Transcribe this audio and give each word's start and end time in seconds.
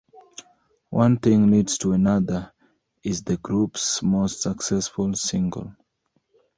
"One 0.89 1.17
Thing 1.17 1.51
Leads 1.51 1.77
to 1.77 1.91
Another" 1.91 2.51
is 3.03 3.21
the 3.21 3.37
group's 3.37 4.01
most 4.01 4.41
successful 4.41 5.13
single. 5.13 5.75